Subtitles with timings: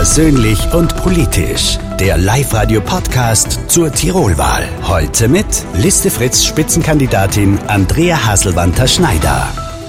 [0.00, 1.78] Persönlich und politisch.
[1.98, 4.66] Der Live-Radio-Podcast zur Tirolwahl.
[4.84, 9.46] Heute mit Liste Fritz Spitzenkandidatin Andrea Haselwanter Schneider.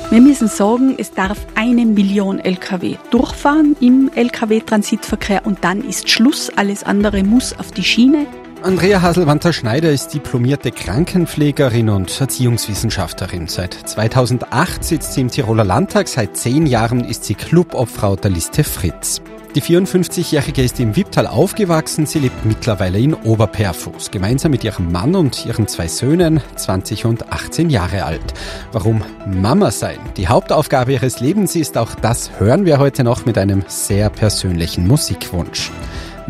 [0.09, 6.51] Wir müssen sagen, es darf eine Million Lkw durchfahren im Lkw-Transitverkehr und dann ist Schluss.
[6.57, 8.27] Alles andere muss auf die Schiene.
[8.63, 13.47] Andrea Haselwanter-Schneider ist diplomierte Krankenpflegerin und Erziehungswissenschaftlerin.
[13.47, 18.65] Seit 2008 sitzt sie im Tiroler Landtag, seit zehn Jahren ist sie Clubobfrau der Liste
[18.65, 19.21] Fritz.
[19.53, 25.13] Die 54-Jährige ist im Wipptal aufgewachsen, sie lebt mittlerweile in Oberperfuß, gemeinsam mit ihrem Mann
[25.13, 28.33] und ihren zwei Söhnen, 20 und 18 Jahre alt.
[28.71, 33.37] Warum Mama sein die Hauptaufgabe ihres Lebens ist, auch das hören wir heute noch mit
[33.37, 35.69] einem sehr persönlichen Musikwunsch.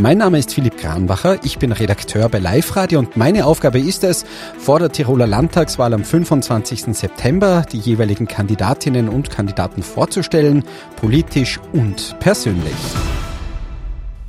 [0.02, 4.04] Mein Name ist Philipp Kranbacher, ich bin Redakteur bei Live Radio und meine Aufgabe ist
[4.04, 4.26] es,
[4.58, 6.86] vor der Tiroler Landtagswahl am 25.
[6.98, 10.64] September die jeweiligen Kandidatinnen und Kandidaten vorzustellen,
[10.96, 12.74] politisch und persönlich.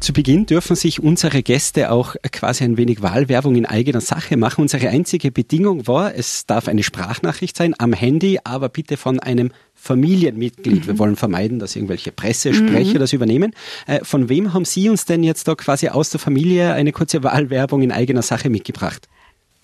[0.02, 4.62] Zu Beginn dürfen sich unsere Gäste auch quasi ein wenig Wahlwerbung in eigener Sache machen.
[4.62, 9.53] Unsere einzige Bedingung war, es darf eine Sprachnachricht sein am Handy, aber bitte von einem
[9.77, 10.83] Familienmitglied.
[10.83, 10.86] Mhm.
[10.89, 12.98] Wir wollen vermeiden, dass irgendwelche Pressesprecher mhm.
[12.98, 13.55] das übernehmen.
[13.86, 17.22] Äh, von wem haben Sie uns denn jetzt da quasi aus der Familie eine kurze
[17.22, 19.06] Wahlwerbung in eigener Sache mitgebracht?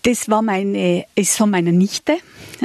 [0.02, 2.18] Das war meine, ist von meiner Nichte.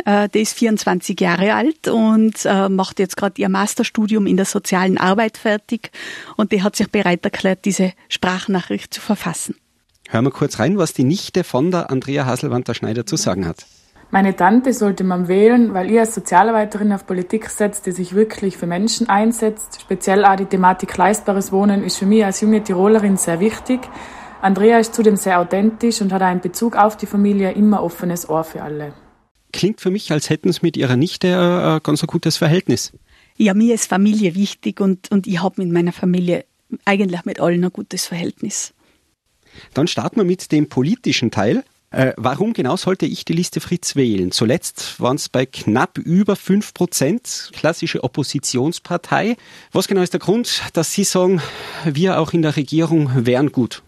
[0.06, 4.46] Äh, die ist 24 Jahre alt und äh, macht jetzt gerade ihr Masterstudium in der
[4.46, 5.92] sozialen Arbeit fertig.
[6.38, 9.56] Und die hat sich bereit erklärt, diese Sprachnachricht zu verfassen.
[10.10, 13.66] Hören wir kurz rein, was die Nichte von der Andrea Haselwanter-Schneider zu sagen hat.
[14.12, 18.58] Meine Tante sollte man wählen, weil ihr als Sozialarbeiterin auf Politik setzt, die sich wirklich
[18.58, 19.82] für Menschen einsetzt.
[19.82, 23.80] Speziell auch die Thematik leistbares Wohnen ist für mich als junge Tirolerin sehr wichtig.
[24.44, 28.44] Andrea ist zudem sehr authentisch und hat einen Bezug auf die Familie immer offenes Ohr
[28.44, 28.94] für alle.
[29.54, 32.92] Klingt für mich, als hätten Sie mit Ihrer Nichte ein ganz ein gutes Verhältnis.
[33.38, 36.44] Ja, mir ist Familie wichtig und, und ich habe mit meiner Familie
[36.84, 38.74] eigentlich mit allen ein gutes Verhältnis.
[39.74, 41.64] Dann starten wir mit dem politischen Teil.
[41.92, 44.32] Äh, warum genau sollte ich die Liste Fritz wählen?
[44.32, 49.38] Zuletzt waren es bei knapp über 5 Prozent, klassische Oppositionspartei.
[49.72, 51.42] Was genau ist der Grund, dass Sie sagen,
[51.86, 53.84] wir auch in der Regierung wären gut?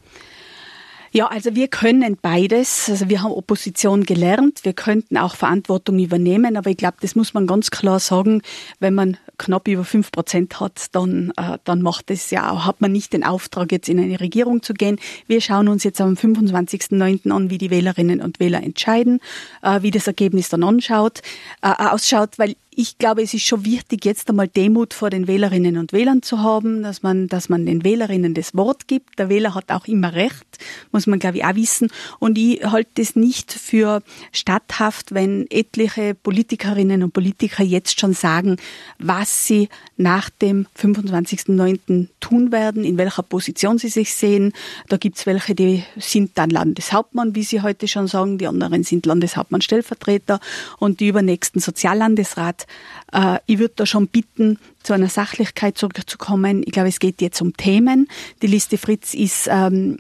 [1.16, 2.90] Ja, also wir können beides.
[2.90, 7.34] Also wir haben Opposition gelernt, wir könnten auch Verantwortung übernehmen, aber ich glaube, das muss
[7.34, 8.42] man ganz klar sagen,
[8.82, 12.82] wenn man knapp über fünf Prozent hat, dann, äh, dann macht es ja auch, hat
[12.82, 15.00] man nicht den Auftrag, jetzt in eine Regierung zu gehen.
[15.26, 17.32] Wir schauen uns jetzt am 25.09.
[17.32, 19.22] an, wie die Wählerinnen und Wähler entscheiden,
[19.62, 21.22] äh, wie das Ergebnis dann anschaut,
[21.62, 25.78] äh, ausschaut, weil ich glaube, es ist schon wichtig, jetzt einmal Demut vor den Wählerinnen
[25.78, 29.18] und Wählern zu haben, dass man, dass man den Wählerinnen das Wort gibt.
[29.18, 30.46] Der Wähler hat auch immer Recht,
[30.92, 31.90] muss man, glaube ich, auch wissen.
[32.20, 34.04] Und ich halte es nicht für
[34.34, 38.58] statthaft, wenn etliche Politikerinnen und Politiker jetzt schon sagen,
[39.00, 42.10] was sie nach dem 25.09.
[42.20, 44.52] tun werden, in welcher Position sie sich sehen.
[44.90, 48.38] Da gibt's welche, die sind dann Landeshauptmann, wie sie heute schon sagen.
[48.38, 50.42] Die anderen sind Landeshauptmann-Stellvertreter
[50.78, 52.65] und die übernächsten Soziallandesrat
[53.12, 56.64] äh, ich würde da schon bitten, zu einer Sachlichkeit zurückzukommen.
[56.66, 58.08] Ich glaube, es geht jetzt um Themen.
[58.42, 59.98] Die Liste Fritz ist ähm,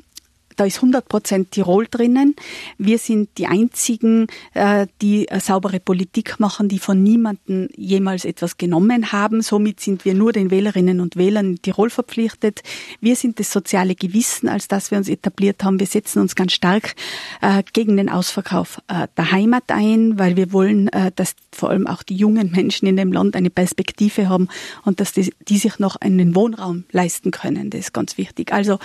[0.55, 2.35] da ist 100 Prozent Tirol drinnen.
[2.77, 9.11] Wir sind die einzigen, äh, die saubere Politik machen, die von niemandem jemals etwas genommen
[9.11, 9.41] haben.
[9.41, 12.61] Somit sind wir nur den Wählerinnen und Wählern in Tirol verpflichtet.
[13.01, 15.79] Wir sind das soziale Gewissen, als das wir uns etabliert haben.
[15.79, 16.95] Wir setzen uns ganz stark
[17.41, 22.03] äh, gegen den Ausverkauf äh, der Heimat ein, weil wir wollen, dass vor allem auch
[22.03, 24.47] die jungen Menschen in dem Land eine Perspektive haben
[24.83, 27.69] und dass die, die sich noch einen Wohnraum leisten können.
[27.69, 28.51] Das ist ganz wichtig.
[28.51, 28.79] Also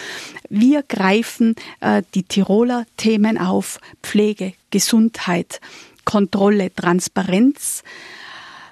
[0.49, 5.61] wir greifen äh, die Tiroler Themen auf Pflege, Gesundheit,
[6.05, 7.83] Kontrolle, Transparenz.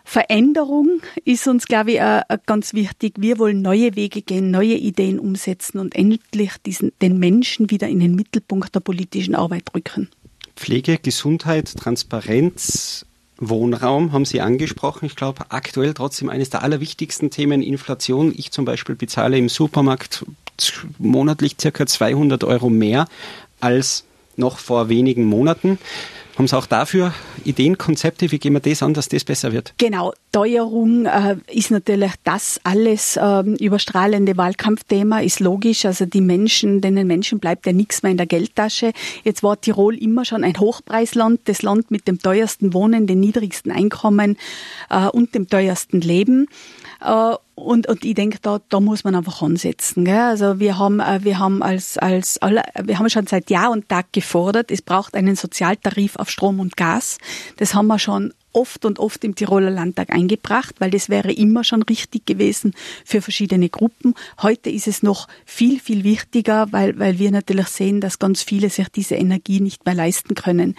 [0.04, 3.14] Veränderung ist uns, glaube ich, äh, ganz wichtig.
[3.18, 8.00] Wir wollen neue Wege gehen, neue Ideen umsetzen und endlich diesen, den Menschen wieder in
[8.00, 10.08] den Mittelpunkt der politischen Arbeit rücken.
[10.56, 13.04] Pflege, Gesundheit, Transparenz,
[13.36, 15.06] Wohnraum haben Sie angesprochen.
[15.06, 18.32] Ich glaube, aktuell trotzdem eines der allerwichtigsten Themen Inflation.
[18.36, 20.24] Ich zum Beispiel bezahle im Supermarkt
[20.98, 23.06] monatlich circa 200 Euro mehr
[23.60, 24.04] als
[24.36, 25.78] noch vor wenigen Monaten.
[26.38, 27.12] Haben Sie auch dafür
[27.44, 28.30] Ideen, Konzepte?
[28.30, 29.74] Wie gehen wir das an, dass das besser wird?
[29.78, 35.84] Genau, Teuerung äh, ist natürlich das alles äh, überstrahlende Wahlkampfthema, ist logisch.
[35.84, 38.92] Also die Menschen, denen Menschen bleibt ja nichts mehr in der Geldtasche.
[39.24, 43.72] Jetzt war Tirol immer schon ein Hochpreisland, das Land mit dem teuersten Wohnen, den niedrigsten
[43.72, 44.38] Einkommen
[44.90, 46.46] äh, und dem teuersten Leben.
[47.68, 50.06] Und, und ich denke, da, da muss man einfach ansetzen.
[50.06, 50.18] Gell?
[50.18, 53.90] Also wir haben, äh, wir haben als, als alle, wir haben schon seit Jahr und
[53.90, 57.18] Tag gefordert, es braucht einen Sozialtarif auf Strom und Gas.
[57.58, 61.62] Das haben wir schon oft und oft im Tiroler Landtag eingebracht, weil das wäre immer
[61.62, 62.74] schon richtig gewesen
[63.04, 64.14] für verschiedene Gruppen.
[64.42, 68.68] Heute ist es noch viel, viel wichtiger, weil, weil wir natürlich sehen, dass ganz viele
[68.68, 70.74] sich diese Energie nicht mehr leisten können.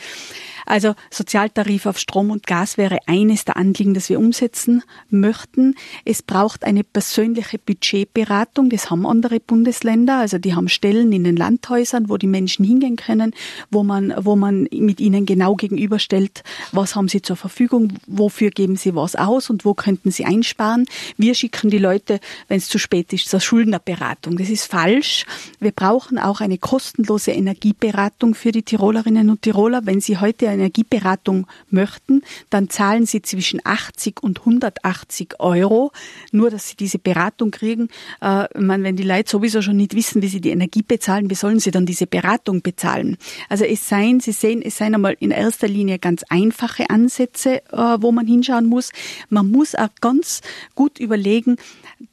[0.66, 5.76] Also Sozialtarif auf Strom und Gas wäre eines der Anliegen, das wir umsetzen möchten.
[6.06, 8.70] Es braucht eine persönliche Budgetberatung.
[8.70, 10.18] Das haben andere Bundesländer.
[10.20, 13.34] Also die haben Stellen in den Landhäusern, wo die Menschen hingehen können,
[13.72, 17.69] wo man, wo man mit ihnen genau gegenüberstellt, was haben sie zur Verfügung,
[18.08, 20.86] wofür geben sie was aus und wo könnten sie einsparen.
[21.18, 24.38] Wir schicken die Leute, wenn es zu spät ist, zur Schuldnerberatung.
[24.38, 25.26] Das ist falsch.
[25.60, 29.82] Wir brauchen auch eine kostenlose Energieberatung für die Tirolerinnen und Tiroler.
[29.86, 35.92] Wenn sie heute Energieberatung möchten, dann zahlen sie zwischen 80 und 180 Euro,
[36.32, 37.90] nur dass sie diese Beratung kriegen.
[38.22, 41.36] Äh, meine, wenn die Leute sowieso schon nicht wissen, wie sie die Energie bezahlen, wie
[41.36, 43.18] sollen sie dann diese Beratung bezahlen?
[43.50, 47.98] Also es seien, Sie sehen, es seien einmal in erster Linie ganz einfache Ansätze, äh,
[48.00, 48.92] wo man hinschauen muss.
[49.30, 50.42] Man muss auch ganz
[50.76, 51.58] gut überlegen,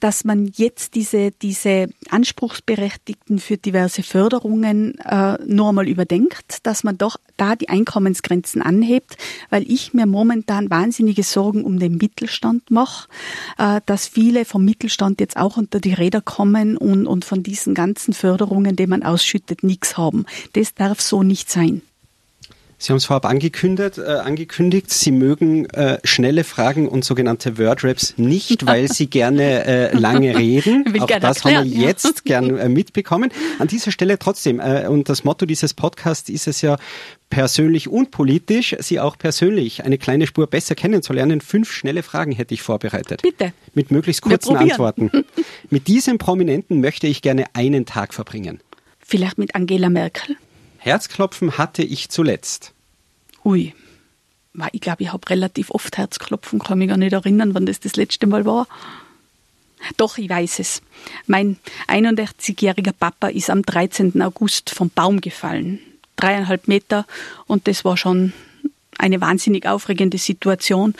[0.00, 6.98] dass man jetzt diese, diese Anspruchsberechtigten für diverse Förderungen äh, nur einmal überdenkt, dass man
[6.98, 9.16] doch da die Einkommensgrenzen anhebt,
[9.50, 13.08] weil ich mir momentan wahnsinnige Sorgen um den Mittelstand mache,
[13.58, 17.74] äh, dass viele vom Mittelstand jetzt auch unter die Räder kommen und, und von diesen
[17.74, 20.26] ganzen Förderungen, die man ausschüttet, nichts haben.
[20.54, 21.82] Das darf so nicht sein.
[22.78, 28.14] Sie haben es vorab angekündigt, äh, angekündigt, Sie mögen äh, schnelle Fragen und sogenannte Wordraps
[28.18, 30.84] nicht, weil Sie gerne äh, lange reden.
[31.00, 31.88] Auch das erklären, haben wir ja.
[31.88, 33.30] jetzt gern äh, mitbekommen.
[33.58, 36.76] An dieser Stelle trotzdem, äh, und das Motto dieses Podcasts ist es ja,
[37.30, 41.40] persönlich und politisch, Sie auch persönlich eine kleine Spur besser kennenzulernen.
[41.40, 43.22] Fünf schnelle Fragen hätte ich vorbereitet.
[43.22, 43.52] Bitte.
[43.74, 45.10] Mit möglichst kurzen Antworten.
[45.70, 48.60] Mit diesem Prominenten möchte ich gerne einen Tag verbringen.
[48.98, 50.36] Vielleicht mit Angela Merkel.
[50.86, 52.72] Herzklopfen hatte ich zuletzt.
[53.44, 53.74] Ui.
[54.72, 57.96] Ich glaube, ich habe relativ oft Herzklopfen, kann mich gar nicht erinnern, wann das das
[57.96, 58.66] letzte Mal war.
[59.96, 60.80] Doch, ich weiß es.
[61.26, 64.22] Mein 81-jähriger Papa ist am 13.
[64.22, 65.80] August vom Baum gefallen.
[66.14, 67.04] Dreieinhalb Meter
[67.46, 68.32] und das war schon
[68.96, 70.94] eine wahnsinnig aufregende Situation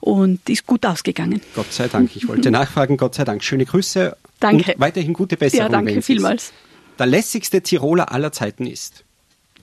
[0.00, 1.40] und ist gut ausgegangen.
[1.56, 2.14] Gott sei Dank.
[2.14, 3.42] Ich wollte nachfragen, Gott sei Dank.
[3.42, 4.16] Schöne Grüße.
[4.38, 4.74] Danke.
[4.74, 5.64] Und weiterhin gute Besserung.
[5.64, 6.52] Ja, danke vielmals.
[6.98, 9.03] Der lässigste Tiroler aller Zeiten ist?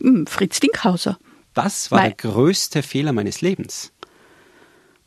[0.01, 1.18] Hm, Fritz Dinkhauser.
[1.53, 3.92] Das war Weil, der größte Fehler meines Lebens.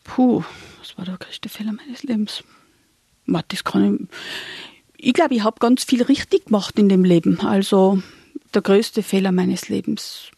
[0.04, 0.44] Puh,
[0.78, 2.44] was war der größte Fehler meines Lebens?
[3.26, 4.08] Das kann
[4.98, 7.40] ich, ich glaube, ich habe ganz viel richtig gemacht in dem Leben.
[7.40, 8.02] Also
[8.52, 10.30] der größte Fehler meines Lebens,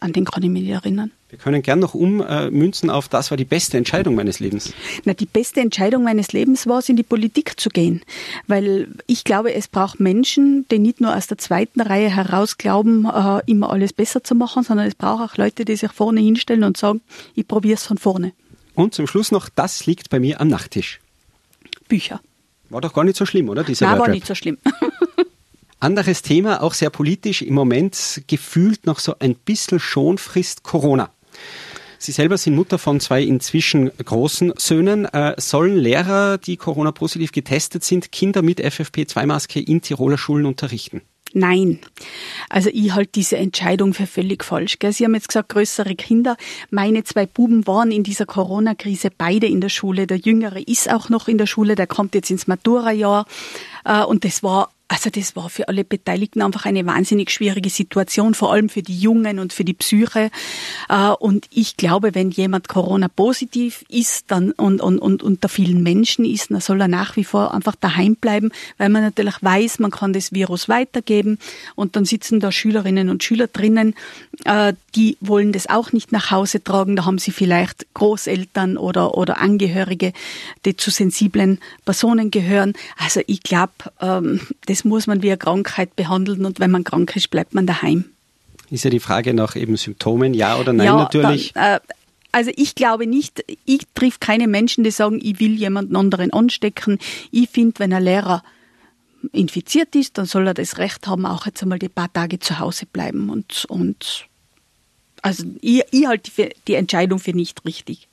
[0.00, 1.10] an den kann ich mich erinnern.
[1.28, 4.72] Wir können gern noch ummünzen auf, das war die beste Entscheidung meines Lebens.
[5.04, 8.02] Na, die beste Entscheidung meines Lebens war es, in die Politik zu gehen.
[8.46, 13.06] Weil ich glaube, es braucht Menschen, die nicht nur aus der zweiten Reihe heraus glauben,
[13.06, 16.64] äh, immer alles besser zu machen, sondern es braucht auch Leute, die sich vorne hinstellen
[16.64, 17.00] und sagen,
[17.34, 18.32] ich probiere es von vorne.
[18.74, 21.00] Und zum Schluss noch, das liegt bei mir am Nachttisch.
[21.88, 22.20] Bücher.
[22.68, 23.64] War doch gar nicht so schlimm, oder?
[23.64, 24.58] Dieser Nein, war nicht so schlimm.
[25.78, 31.10] Anderes Thema, auch sehr politisch, im Moment gefühlt noch so ein bisschen Schonfrist Corona.
[31.98, 35.06] Sie selber sind Mutter von zwei inzwischen großen Söhnen.
[35.06, 41.02] Äh, sollen Lehrer, die Corona-positiv getestet sind, Kinder mit FFP2-Maske in Tiroler Schulen unterrichten?
[41.32, 41.80] Nein.
[42.48, 44.78] Also ich halte diese Entscheidung für völlig falsch.
[44.78, 44.92] Gell?
[44.92, 46.36] Sie haben jetzt gesagt, größere Kinder.
[46.70, 50.06] Meine zwei Buben waren in dieser Corona-Krise beide in der Schule.
[50.06, 53.26] Der Jüngere ist auch noch in der Schule, der kommt jetzt ins Matura-Jahr.
[53.84, 58.34] Äh, und das war also das war für alle Beteiligten einfach eine wahnsinnig schwierige Situation,
[58.34, 60.30] vor allem für die Jungen und für die Psyche.
[60.88, 66.24] Äh, und ich glaube, wenn jemand Corona-positiv ist dann und, und, und unter vielen Menschen
[66.24, 69.90] ist, dann soll er nach wie vor einfach daheim bleiben, weil man natürlich weiß, man
[69.90, 71.38] kann das Virus weitergeben.
[71.74, 73.94] Und dann sitzen da Schülerinnen und Schüler drinnen,
[74.44, 76.94] äh, die wollen das auch nicht nach Hause tragen.
[76.94, 80.12] Da haben sie vielleicht Großeltern oder, oder Angehörige,
[80.64, 82.74] die zu sensiblen Personen gehören.
[82.98, 84.40] Also ich glaube, ähm,
[84.76, 88.04] das muss man wie eine Krankheit behandeln und wenn man krank ist, bleibt man daheim.
[88.70, 91.52] Ist ja die Frage nach eben Symptomen, ja oder nein ja, natürlich.
[91.54, 91.80] Dann, äh,
[92.30, 96.98] also ich glaube nicht, ich triff keine Menschen, die sagen, ich will jemanden anderen anstecken.
[97.30, 98.42] Ich finde, wenn ein Lehrer
[99.32, 102.58] infiziert ist, dann soll er das Recht haben, auch jetzt einmal die paar Tage zu
[102.58, 103.30] Hause bleiben.
[103.30, 104.26] Und, und
[105.22, 108.08] also ich, ich halte die Entscheidung für nicht richtig.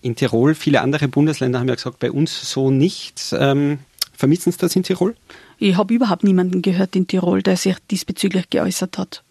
[0.00, 3.34] In Tirol, viele andere Bundesländer haben ja gesagt, bei uns so nicht.
[3.36, 3.80] Ähm,
[4.14, 5.16] vermissen Sie das in Tirol?
[5.62, 9.22] Ich habe überhaupt niemanden gehört in Tirol, der sich diesbezüglich geäußert hat.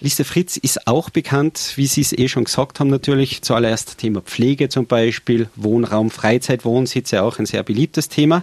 [0.00, 4.20] Liste Fritz ist auch bekannt, wie Sie es eh schon gesagt haben, natürlich zuallererst Thema
[4.20, 8.42] Pflege zum Beispiel, Wohnraum, Freizeit, Wohnsitz, ja auch ein sehr beliebtes Thema.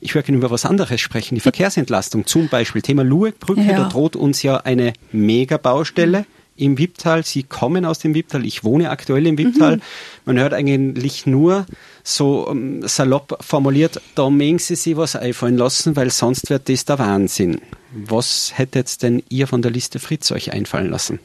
[0.00, 3.76] Ich würde gerne über was anderes sprechen, die Verkehrsentlastung zum Beispiel, Thema Lueckbrücke, ja.
[3.76, 6.26] da droht uns ja eine Megabaustelle.
[6.58, 7.24] Im Wipptal.
[7.24, 8.44] Sie kommen aus dem Wipptal.
[8.44, 9.76] Ich wohne aktuell im Wipptal.
[9.76, 9.82] Mhm.
[10.24, 11.66] Man hört eigentlich nur
[12.02, 16.84] so ähm, salopp formuliert, da mögen Sie sich was einfallen lassen, weil sonst wird das
[16.84, 17.60] der Wahnsinn.
[17.92, 21.20] Was hättet denn ihr von der Liste Fritz euch einfallen lassen?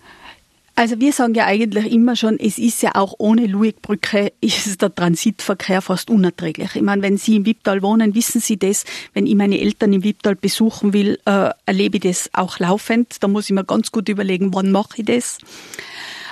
[0.75, 4.93] Also wir sagen ja eigentlich immer schon, es ist ja auch ohne Luigbrücke ist der
[4.93, 6.75] Transitverkehr fast unerträglich.
[6.75, 8.83] Ich meine, wenn Sie im Wipptal wohnen, wissen Sie das.
[9.13, 13.17] Wenn ich meine Eltern im Wipptal besuchen will, äh, erlebe ich das auch laufend.
[13.21, 15.37] Da muss ich mir ganz gut überlegen, wann mache ich das.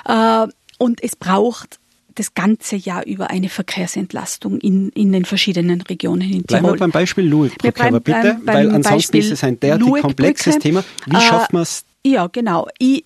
[0.06, 1.78] Äh, und es braucht
[2.16, 6.44] das ganze Jahr über eine Verkehrsentlastung in, in den verschiedenen Regionen in Tirol.
[6.46, 10.58] Bleiben wir beim Beispiel Luigbrücke, aber bitte, weil ansonsten Beispiel ist es ein derartig komplexes
[10.58, 10.84] Thema.
[11.06, 11.84] Wie schafft man es?
[12.04, 12.66] Ja, genau.
[12.78, 13.04] Ich,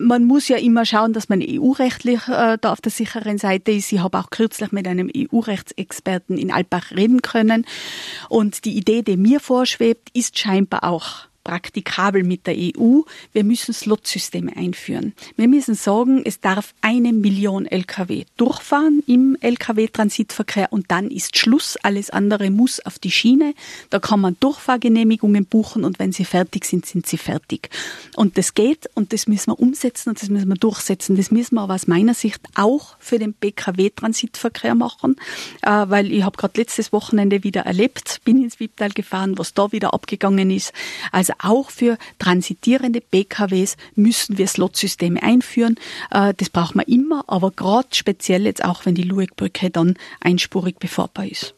[0.00, 3.92] man muss ja immer schauen, dass man EU-rechtlich äh, da auf der sicheren Seite ist.
[3.92, 7.66] Ich habe auch kürzlich mit einem EU-Rechtsexperten in Alpbach reden können.
[8.28, 13.00] Und die Idee, die mir vorschwebt, ist scheinbar auch praktikabel mit der EU.
[13.32, 15.14] Wir müssen Slotsysteme einführen.
[15.36, 21.76] Wir müssen sagen, es darf eine Million Lkw durchfahren im Lkw-Transitverkehr und dann ist Schluss.
[21.82, 23.54] Alles andere muss auf die Schiene.
[23.90, 27.70] Da kann man Durchfahrgenehmigungen buchen und wenn sie fertig sind, sind sie fertig.
[28.16, 31.16] Und das geht und das müssen wir umsetzen und das müssen wir durchsetzen.
[31.16, 35.16] Das müssen wir aber aus meiner Sicht auch für den PKW-Transitverkehr machen,
[35.62, 39.72] äh, weil ich habe gerade letztes Wochenende wieder erlebt, bin ins Wiebtal gefahren, was da
[39.72, 40.72] wieder abgegangen ist.
[41.12, 45.76] Also also auch für transitierende PKWs müssen wir Slotsysteme einführen.
[46.10, 50.78] Äh, das braucht man immer, aber gerade speziell jetzt auch, wenn die Luegbrücke dann einspurig
[50.78, 51.54] befahrbar ist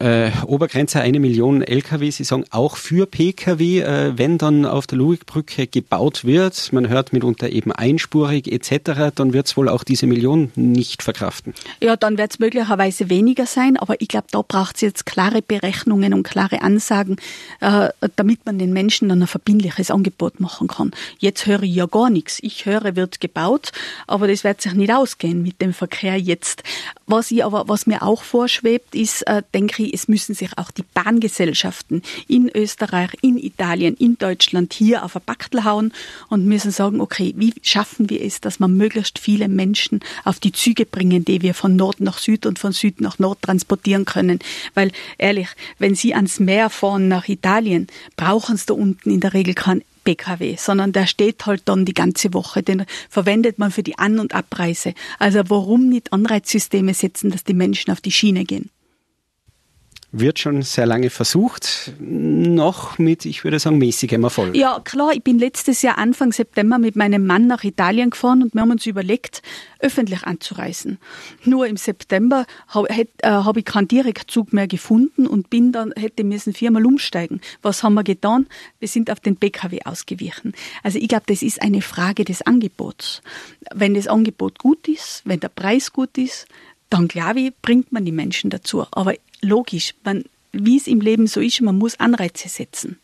[0.00, 2.10] äh, Obergrenze eine Million Lkw.
[2.10, 7.12] Sie sagen auch für Pkw, äh, wenn dann auf der Luigbrücke gebaut wird, man hört
[7.12, 11.54] mitunter eben einspurig etc., dann wird es wohl auch diese Million nicht verkraften.
[11.80, 15.42] Ja, dann wird es möglicherweise weniger sein, aber ich glaube, da braucht es jetzt klare
[15.42, 17.16] Berechnungen und klare Ansagen,
[17.60, 20.92] äh, damit man den Menschen dann ein verbindliches Angebot machen kann.
[21.18, 22.38] Jetzt höre ich ja gar nichts.
[22.42, 23.72] Ich höre, wird gebaut,
[24.06, 26.62] aber das wird sich nicht ausgehen mit dem Verkehr jetzt.
[27.06, 30.70] Was ich aber, was mir auch vorschwebt, ist, äh, denke ich, es müssen sich auch
[30.70, 35.92] die Bahngesellschaften in Österreich, in Italien, in Deutschland hier auf ein Backel hauen
[36.28, 40.52] und müssen sagen, okay, wie schaffen wir es, dass wir möglichst viele Menschen auf die
[40.52, 44.38] Züge bringen, die wir von Nord nach Süd und von Süd nach Nord transportieren können.
[44.74, 49.34] Weil ehrlich, wenn Sie ans Meer fahren nach Italien, brauchen Sie da unten in der
[49.34, 52.62] Regel keinen PKW, sondern der steht halt dann die ganze Woche.
[52.62, 54.94] Den verwendet man für die An- und Abreise.
[55.18, 58.70] Also warum nicht Anreizsysteme setzen, dass die Menschen auf die Schiene gehen?
[60.18, 64.56] Wird schon sehr lange versucht, noch mit, ich würde sagen, mäßigem Erfolg.
[64.56, 68.54] Ja, klar, ich bin letztes Jahr Anfang September mit meinem Mann nach Italien gefahren und
[68.54, 69.42] wir haben uns überlegt,
[69.78, 70.98] öffentlich anzureisen.
[71.44, 76.24] Nur im September habe äh, hab ich keinen Direktzug mehr gefunden und bin dann, hätte
[76.24, 77.40] müssen viermal umsteigen.
[77.62, 78.46] Was haben wir getan?
[78.78, 80.54] Wir sind auf den PKW ausgewichen.
[80.82, 83.22] Also ich glaube, das ist eine Frage des Angebots.
[83.74, 86.46] Wenn das Angebot gut ist, wenn der Preis gut ist,
[86.90, 88.86] dann glaube ich, bringt man die Menschen dazu.
[88.90, 92.98] Aber logisch, man, wie es im Leben so ist, man muss Anreize setzen.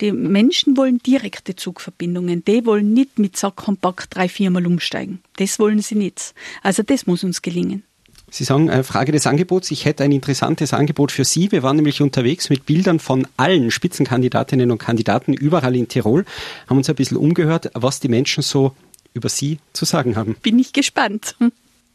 [0.00, 2.44] Die Menschen wollen direkte Zugverbindungen.
[2.44, 5.20] Die wollen nicht mit Sackkompakt drei, viermal umsteigen.
[5.36, 6.34] Das wollen sie nicht.
[6.62, 7.82] Also das muss uns gelingen.
[8.30, 9.70] Sie sagen, äh, Frage des Angebots.
[9.70, 11.52] Ich hätte ein interessantes Angebot für Sie.
[11.52, 16.24] Wir waren nämlich unterwegs mit Bildern von allen Spitzenkandidatinnen und Kandidaten überall in Tirol,
[16.68, 18.74] haben uns ein bisschen umgehört, was die Menschen so
[19.12, 20.34] über Sie zu sagen haben.
[20.42, 21.36] Bin ich gespannt.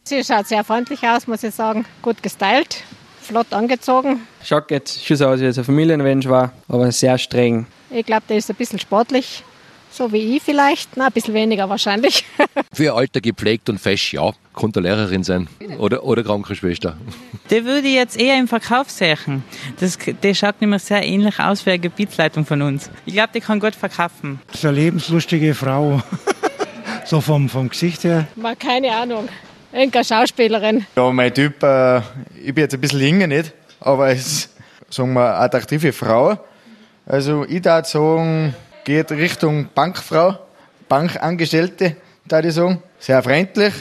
[0.10, 1.86] Sie schaut sehr freundlich aus, muss ich sagen.
[2.02, 2.84] Gut gestylt,
[3.22, 4.22] flott angezogen.
[4.44, 7.68] Schaut jetzt schon so aus, wie es ein Familienmensch war, aber sehr streng.
[7.92, 9.44] Ich glaube, der ist ein bisschen sportlich,
[9.92, 10.98] so wie ich vielleicht.
[10.98, 12.26] Na, ein bisschen weniger wahrscheinlich.
[12.74, 14.32] Für ihr Alter gepflegt und fesch, ja.
[14.54, 15.48] Konnte Lehrerin sein
[15.78, 16.98] oder, oder Krankenschwester.
[17.52, 19.44] Der würde ich jetzt eher im Verkauf sehen.
[19.80, 22.90] Das, der schaut nämlich sehr ähnlich aus wie eine Gebietsleitung von uns.
[23.06, 24.40] Ich glaube, die kann gut verkaufen.
[24.48, 26.02] Das ist eine lebenslustige Frau.
[27.06, 28.26] so vom, vom Gesicht her.
[28.36, 29.30] Mal keine Ahnung.
[29.72, 30.86] Irgendeine Schauspielerin.
[30.96, 31.98] Ja, mein Typ, äh,
[32.36, 34.50] ich bin jetzt ein bisschen jünger nicht, aber es
[34.90, 36.38] sagen wir, attraktive Frau.
[37.06, 40.40] Also ich würde sagen, geht Richtung Bankfrau,
[40.88, 41.96] Bankangestellte,
[42.28, 42.82] da ich sagen.
[43.00, 43.74] Sehr freundlich,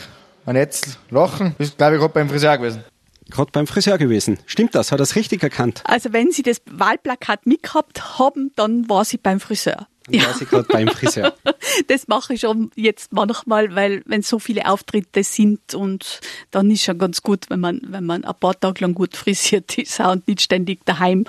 [0.47, 1.55] ein nettes Lachen.
[1.59, 2.85] Ist, glaube ich, gerade beim Friseur gewesen.
[3.31, 4.39] Gerade beim Friseur gewesen.
[4.47, 4.93] Stimmt das?
[4.93, 5.83] Hat er es richtig erkannt?
[5.85, 9.87] Also wenn Sie das Wahlplakat mitgehabt haben, dann war sie beim Friseur.
[10.11, 10.27] Dann ja.
[10.27, 11.35] war sie gerade beim Friseur.
[11.89, 16.21] das mache ich schon jetzt manchmal, weil wenn so viele Auftritte sind und
[16.51, 19.77] dann ist schon ganz gut, wenn man, wenn man ein paar Tage lang gut frisiert
[19.77, 21.25] ist und nicht ständig daheim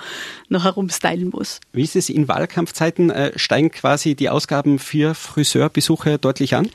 [0.48, 1.60] noch herumstylen muss.
[1.72, 3.10] Wie ist es in Wahlkampfzeiten?
[3.10, 6.70] Äh, steigen quasi die Ausgaben für Friseurbesuche deutlich an?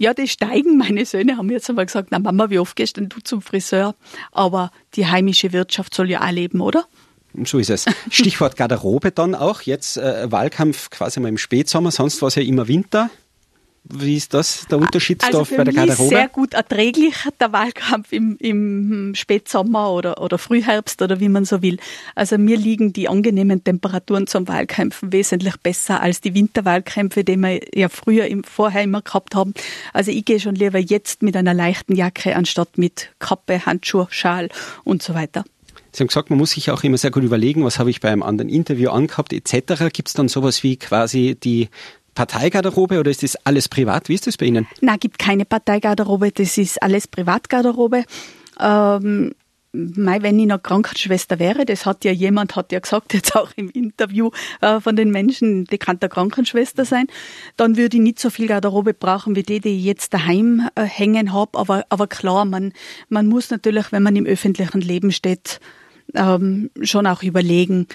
[0.00, 0.78] Ja, die steigen.
[0.78, 3.94] Meine Söhne haben jetzt einmal gesagt, na Mama, wie oft gehst denn du zum Friseur?
[4.32, 6.86] Aber die heimische Wirtschaft soll ja auch leben, oder?
[7.44, 7.84] So ist es.
[8.10, 9.60] Stichwort Garderobe dann auch.
[9.60, 13.10] Jetzt äh, Wahlkampf quasi mal im Spätsommer, sonst war es ja immer Winter.
[13.84, 16.04] Wie ist das der Unterschied also bei der Garderobe?
[16.04, 21.44] Ist sehr gut erträglich der Wahlkampf im, im Spätsommer oder, oder Frühherbst oder wie man
[21.44, 21.78] so will.
[22.14, 27.60] Also mir liegen die angenehmen Temperaturen zum Wahlkämpfen wesentlich besser als die Winterwahlkämpfe, die wir
[27.74, 29.54] ja früher im, vorher immer gehabt haben.
[29.92, 34.50] Also ich gehe schon lieber jetzt mit einer leichten Jacke anstatt mit Kappe, Handschuh, Schal
[34.84, 35.44] und so weiter.
[35.92, 38.10] Sie haben gesagt, man muss sich auch immer sehr gut überlegen, was habe ich bei
[38.10, 39.92] einem anderen Interview angehabt etc.
[39.92, 41.68] Gibt es dann sowas wie quasi die
[42.20, 44.10] Parteigarderobe oder ist das alles privat?
[44.10, 44.66] Wie ist das bei Ihnen?
[44.82, 48.04] Nein, gibt keine Parteigarderobe, das ist alles Privatgarderobe.
[48.60, 49.32] Ähm,
[49.72, 53.70] wenn ich noch Krankenschwester wäre, das hat ja jemand, hat ja gesagt, jetzt auch im
[53.70, 57.06] Interview äh, von den Menschen, die kann der Krankenschwester sein,
[57.56, 60.82] dann würde ich nicht so viel Garderobe brauchen wie die, die ich jetzt daheim äh,
[60.82, 61.58] hängen habe.
[61.58, 62.74] Aber, aber klar, man,
[63.08, 65.58] man muss natürlich, wenn man im öffentlichen Leben steht,
[66.14, 67.86] ähm, schon auch überlegen,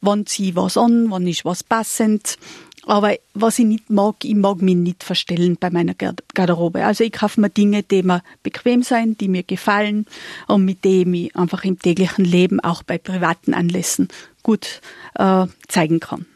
[0.00, 2.36] wann ziehe ich was an, wann ist was passend.
[2.86, 6.84] Aber was ich nicht mag, ich mag mich nicht verstellen bei meiner Garderobe.
[6.84, 10.06] Also ich kaufe mir Dinge, die mir bequem sein, die mir gefallen
[10.46, 14.08] und mit denen ich einfach im täglichen Leben, auch bei privaten Anlässen,
[14.42, 14.80] gut
[15.14, 16.26] äh, zeigen kann.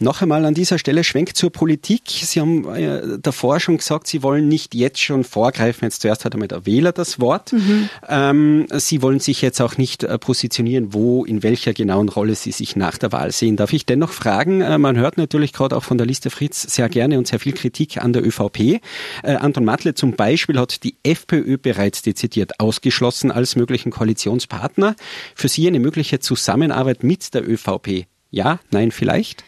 [0.00, 2.02] Noch einmal an dieser Stelle Schwenk zur Politik.
[2.06, 5.86] Sie haben äh, davor schon gesagt, Sie wollen nicht jetzt schon vorgreifen.
[5.86, 7.52] Jetzt zuerst hat einmal der Wähler das Wort.
[7.52, 7.88] Mhm.
[8.08, 12.52] Ähm, Sie wollen sich jetzt auch nicht äh, positionieren, wo, in welcher genauen Rolle Sie
[12.52, 13.56] sich nach der Wahl sehen.
[13.56, 14.60] Darf ich dennoch fragen?
[14.60, 17.52] Äh, man hört natürlich gerade auch von der Liste Fritz sehr gerne und sehr viel
[17.52, 18.60] Kritik an der ÖVP.
[18.60, 18.80] Äh,
[19.24, 24.94] Anton Matle zum Beispiel hat die FPÖ bereits dezidiert ausgeschlossen als möglichen Koalitionspartner.
[25.34, 28.06] Für Sie eine mögliche Zusammenarbeit mit der ÖVP?
[28.30, 29.42] Ja, nein, vielleicht?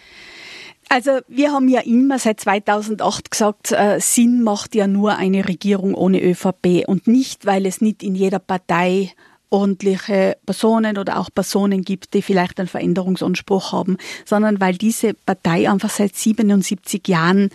[0.93, 5.95] Also wir haben ja immer seit 2008 gesagt, äh, Sinn macht ja nur eine Regierung
[5.95, 9.13] ohne ÖVP und nicht, weil es nicht in jeder Partei
[9.51, 15.71] ordentliche Personen oder auch Personen gibt, die vielleicht einen Veränderungsanspruch haben, sondern weil diese Partei
[15.71, 17.51] einfach seit 77 Jahren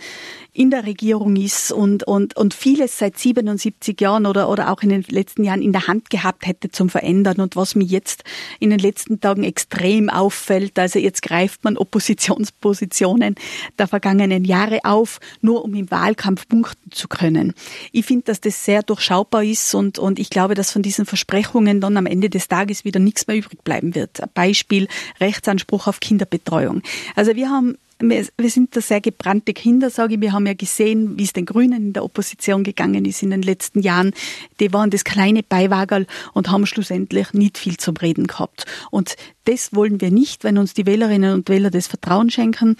[0.56, 4.88] in der Regierung ist und, und, und vieles seit 77 Jahren oder, oder auch in
[4.88, 7.40] den letzten Jahren in der Hand gehabt hätte zum Verändern.
[7.40, 8.24] Und was mir jetzt
[8.58, 13.34] in den letzten Tagen extrem auffällt, also jetzt greift man Oppositionspositionen
[13.78, 17.52] der vergangenen Jahre auf, nur um im Wahlkampf punkten zu können.
[17.92, 21.82] Ich finde, dass das sehr durchschaubar ist und, und ich glaube, dass von diesen Versprechungen
[21.82, 24.22] dann am Ende des Tages wieder nichts mehr übrig bleiben wird.
[24.32, 24.88] Beispiel
[25.20, 26.82] Rechtsanspruch auf Kinderbetreuung.
[27.14, 30.20] Also wir haben wir sind da sehr gebrannte Kinder, sage ich.
[30.20, 33.42] Wir haben ja gesehen, wie es den Grünen in der Opposition gegangen ist in den
[33.42, 34.12] letzten Jahren.
[34.60, 38.66] Die waren das kleine Beiwagerl und haben schlussendlich nicht viel zum Reden gehabt.
[38.90, 42.76] Und das wollen wir nicht, wenn uns die Wählerinnen und Wähler das Vertrauen schenken.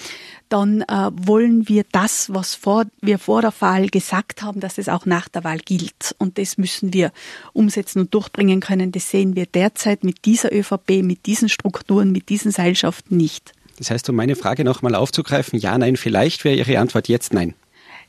[0.48, 4.88] Dann äh, wollen wir das, was vor, wir vor der Wahl gesagt haben, dass es
[4.88, 6.14] auch nach der Wahl gilt.
[6.18, 7.12] Und das müssen wir
[7.54, 8.92] umsetzen und durchbringen können.
[8.92, 13.55] Das sehen wir derzeit mit dieser ÖVP, mit diesen Strukturen, mit diesen Seilschaften nicht.
[13.78, 17.54] Das heißt, um meine Frage nochmal aufzugreifen, ja, nein, vielleicht wäre Ihre Antwort jetzt nein.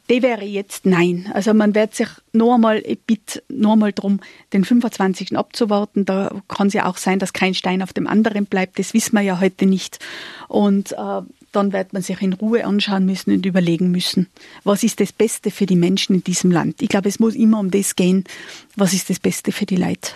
[0.10, 1.30] Die wäre jetzt nein.
[1.34, 4.22] Also man wird sich nur einmal, ich bitte nur einmal darum,
[4.54, 5.38] den 25.
[5.38, 6.06] abzuwarten.
[6.06, 8.80] Da kann es ja auch sein, dass kein Stein auf dem anderen bleibt.
[8.80, 10.00] Das wissen wir ja heute nicht.
[10.48, 14.28] Und äh, dann wird man sich in Ruhe anschauen müssen und überlegen müssen,
[14.64, 16.82] was ist das Beste für die Menschen in diesem Land.
[16.82, 18.24] Ich glaube, es muss immer um das gehen,
[18.78, 20.12] was ist das Beste für die Leute.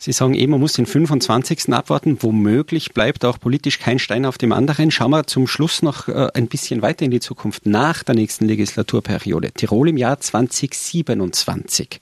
[0.00, 1.72] Sie sagen eben, man muss den 25.
[1.72, 2.18] abwarten.
[2.20, 4.92] Womöglich bleibt auch politisch kein Stein auf dem anderen.
[4.92, 8.46] Schauen wir zum Schluss noch äh, ein bisschen weiter in die Zukunft nach der nächsten
[8.46, 9.50] Legislaturperiode.
[9.50, 12.00] Tirol im Jahr 2027.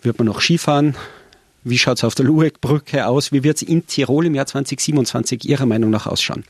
[0.00, 0.96] Wird man noch Skifahren?
[1.62, 3.32] Wie schaut es auf der Lueckbrücke aus?
[3.32, 6.44] Wie wird es in Tirol im Jahr 2027 Ihrer Meinung nach ausschauen?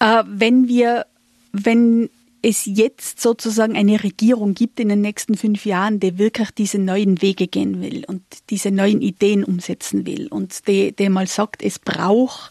[0.00, 1.06] Äh, wenn wir,
[1.52, 2.10] wenn
[2.42, 7.20] es jetzt sozusagen eine Regierung gibt in den nächsten fünf Jahren, die wirklich diese neuen
[7.22, 11.78] Wege gehen will und diese neuen Ideen umsetzen will und die, die mal sagt, es
[11.78, 12.50] braucht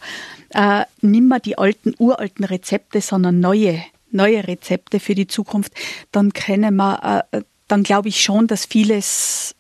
[0.50, 5.74] äh, nimmer die alten, uralten Rezepte, sondern neue, neue Rezepte für die Zukunft,
[6.12, 9.56] dann können wir, äh, dann glaube ich schon, dass vieles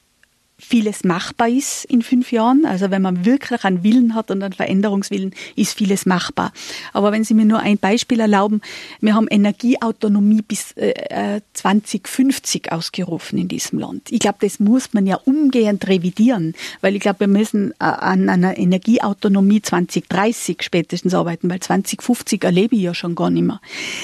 [0.69, 2.63] vieles machbar ist in fünf Jahren.
[2.63, 6.53] Also wenn man wirklich einen Willen hat und einen Veränderungswillen, ist vieles machbar.
[6.93, 8.61] Aber wenn Sie mir nur ein Beispiel erlauben,
[9.01, 14.11] wir haben Energieautonomie bis äh, 2050 äh, ausgerufen in diesem Land.
[14.11, 18.29] Ich glaube, das muss man ja umgehend revidieren, weil ich glaube, wir müssen äh, an
[18.29, 23.59] einer Energieautonomie 2030 spätestens arbeiten, weil 2050 erlebe ich ja schon gar nicht mehr.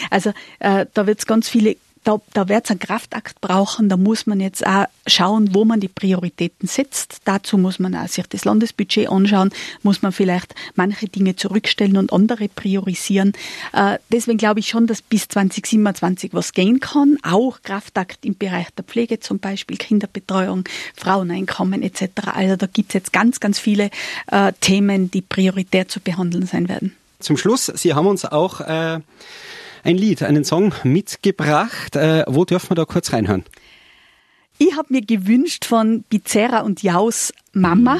[0.10, 1.76] Also äh, da wird es ganz viele
[2.06, 3.90] da, da wird es einen Kraftakt brauchen.
[3.90, 7.18] Da muss man jetzt auch schauen, wo man die Prioritäten setzt.
[7.26, 9.50] Dazu muss man auch sich das Landesbudget anschauen,
[9.82, 13.34] muss man vielleicht manche Dinge zurückstellen und andere priorisieren.
[13.74, 17.18] Äh, deswegen glaube ich schon, dass bis 2027 was gehen kann.
[17.24, 20.64] Auch Kraftakt im Bereich der Pflege zum Beispiel, Kinderbetreuung,
[20.96, 22.04] Fraueneinkommen etc.
[22.34, 23.90] Also da gibt es jetzt ganz, ganz viele
[24.32, 26.96] äh, Themen, die prioritär zu behandeln sein werden.
[27.20, 29.00] Zum Schluss, Sie haben uns auch äh
[29.86, 31.96] ein Lied, einen Song mitgebracht.
[31.96, 33.44] Äh, wo dürfen wir da kurz reinhören?
[34.58, 38.00] Ich habe mir gewünscht von Bizerra und Jaus Mama.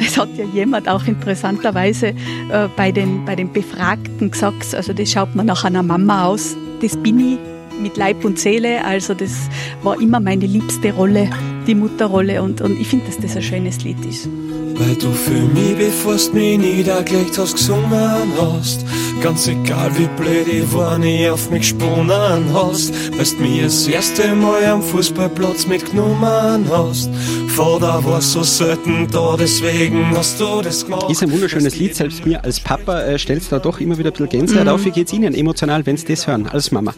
[0.00, 5.10] Es hat ja jemand auch interessanterweise äh, bei, den, bei den Befragten gesagt, also das
[5.10, 6.56] schaut man nach einer Mama aus.
[6.82, 7.38] Das bin ich
[7.80, 8.84] mit Leib und Seele.
[8.84, 9.48] Also das
[9.82, 11.30] war immer meine liebste Rolle,
[11.68, 12.42] die Mutterrolle.
[12.42, 14.28] Und, und ich finde, dass das ein schönes Lied ist.
[14.74, 18.84] Weil du für mich, bevor du mich niedergelegt hast, gesungen hast.
[19.22, 22.92] Ganz egal wie blöd ich war, nie auf mich gesponnen hast.
[23.16, 27.10] Weil du mir das erste Mal am Fußballplatz mitgenommen hast.
[27.48, 31.10] Vater war so selten da, deswegen hast du das gemacht.
[31.10, 34.12] Ist ein wunderschönes Lied, selbst mir als Papa äh, stellt da doch immer wieder ein
[34.12, 34.70] bisschen Gänsehaut mhm.
[34.70, 34.84] auf.
[34.84, 36.94] Wie geht's Ihnen emotional, wenn Sie das hören, als Mama?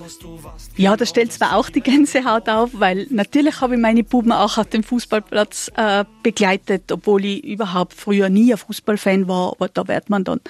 [0.81, 4.57] Ja, da stellt zwar auch die Gänsehaut auf, weil natürlich habe ich meine Buben auch
[4.57, 9.53] auf dem Fußballplatz äh, begleitet, obwohl ich überhaupt früher nie ein Fußballfan war.
[9.53, 10.41] Aber da wird man dann,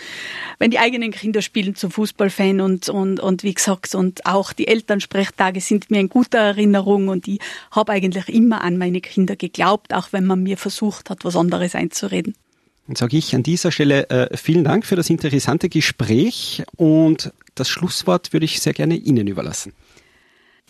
[0.61, 4.69] wenn die eigenen Kinder spielen, zum Fußballfan und, und, und wie gesagt, und auch die
[4.69, 7.41] Elternsprechtage sind mir in guter Erinnerung und ich
[7.73, 11.75] habe eigentlich immer an meine Kinder geglaubt, auch wenn man mir versucht hat, was anderes
[11.75, 12.37] einzureden.
[12.87, 17.69] Dann sage ich an dieser Stelle äh, vielen Dank für das interessante Gespräch und das
[17.69, 19.73] Schlusswort würde ich sehr gerne Ihnen überlassen.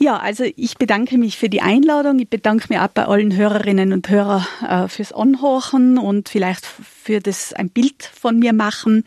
[0.02, 2.18] Ja, also ich bedanke mich für die Einladung.
[2.20, 7.20] Ich bedanke mich auch bei allen Hörerinnen und Hörern äh, fürs Anhorchen und vielleicht für
[7.20, 9.04] das ein Bild von mir machen.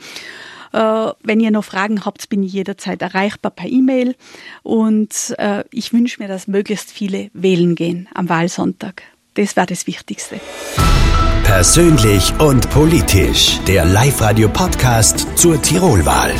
[0.71, 0.77] Äh,
[1.23, 4.15] wenn ihr noch Fragen habt, bin ich jederzeit erreichbar per E-Mail.
[4.61, 9.01] Und äh, ich wünsche mir, dass möglichst viele wählen gehen am Wahlsonntag.
[9.33, 10.39] Das wäre das Wichtigste.
[11.43, 13.59] Persönlich und politisch.
[13.67, 16.35] Der Live-Radio-Podcast zur Tirolwahl.